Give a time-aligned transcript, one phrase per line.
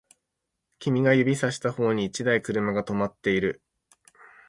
[0.79, 3.61] 君が指差した方に一台車が止まっている